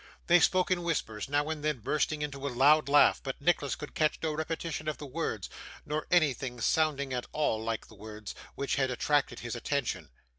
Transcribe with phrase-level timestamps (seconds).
[0.25, 3.93] They spoke in whispers, now and then bursting into a loud laugh, but Nicholas could
[3.93, 5.47] catch no repetition of the words,
[5.85, 10.09] nor anything sounding at all like the words, which had attracted his attention.